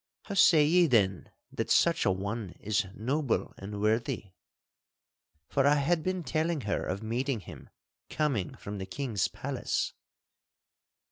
[0.23, 4.31] How say ye then that such an one is noble and worthy?'
[5.47, 7.69] For I had been telling her of meeting him
[8.09, 9.93] coming from the king's palace.